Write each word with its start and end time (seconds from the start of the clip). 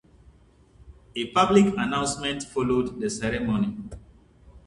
A 1.15 1.27
public 1.31 1.75
announcement 1.77 2.41
followed 2.41 2.99
the 2.99 3.07
ceremony. 3.07 3.77